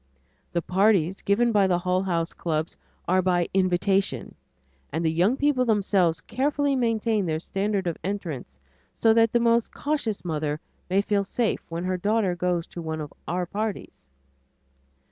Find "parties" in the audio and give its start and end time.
0.63-1.21, 13.45-14.07